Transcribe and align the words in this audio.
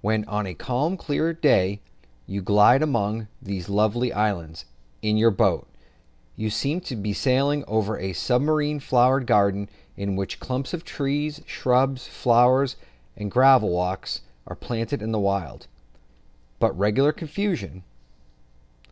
When 0.00 0.24
on 0.24 0.46
a 0.48 0.54
calm, 0.54 0.96
clear 0.96 1.32
day, 1.32 1.80
you 2.26 2.42
glide 2.42 2.82
among 2.82 3.28
these 3.40 3.68
lovely 3.68 4.12
islands, 4.12 4.64
in 5.00 5.16
your 5.16 5.30
boat, 5.30 5.68
you 6.34 6.50
seem 6.50 6.80
to 6.80 6.96
be 6.96 7.12
sailing 7.12 7.62
over 7.68 7.96
a 7.96 8.12
submarine 8.12 8.80
flower 8.80 9.20
garden, 9.20 9.70
in 9.96 10.16
which 10.16 10.40
clumps 10.40 10.74
of 10.74 10.82
trees, 10.84 11.40
shrubs, 11.46 12.08
flowers, 12.08 12.74
and 13.16 13.30
gravel 13.30 13.68
walks, 13.70 14.22
are 14.44 14.56
planted 14.56 15.02
in 15.02 15.12
wild, 15.12 15.68
but 16.58 16.76
regular 16.76 17.12
confusion. 17.12 17.84